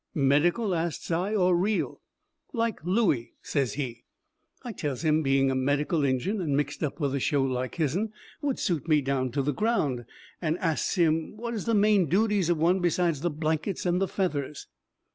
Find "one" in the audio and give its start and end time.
12.57-12.79